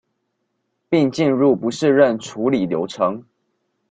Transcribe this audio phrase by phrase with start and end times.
[0.89, 3.23] 並進入不適任處理流程